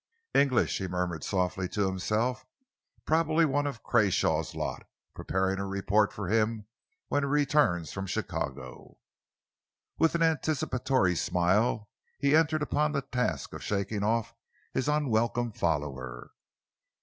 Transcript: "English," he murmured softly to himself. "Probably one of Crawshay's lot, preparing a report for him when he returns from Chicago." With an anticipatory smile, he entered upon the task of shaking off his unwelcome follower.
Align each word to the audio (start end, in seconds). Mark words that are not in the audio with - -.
"English," 0.33 0.79
he 0.79 0.87
murmured 0.87 1.23
softly 1.23 1.69
to 1.69 1.85
himself. 1.85 2.47
"Probably 3.05 3.45
one 3.45 3.67
of 3.67 3.83
Crawshay's 3.83 4.55
lot, 4.55 4.87
preparing 5.13 5.59
a 5.59 5.67
report 5.67 6.11
for 6.11 6.27
him 6.27 6.65
when 7.09 7.21
he 7.21 7.27
returns 7.27 7.91
from 7.91 8.07
Chicago." 8.07 8.97
With 9.99 10.15
an 10.15 10.23
anticipatory 10.23 11.15
smile, 11.15 11.87
he 12.17 12.35
entered 12.35 12.63
upon 12.63 12.93
the 12.93 13.03
task 13.03 13.53
of 13.53 13.61
shaking 13.61 14.01
off 14.03 14.33
his 14.73 14.87
unwelcome 14.87 15.51
follower. 15.51 16.31